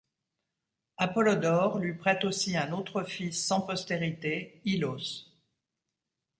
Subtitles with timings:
[0.97, 5.27] Apollodore lui prête aussi un autre fils sans postérité, Ilos.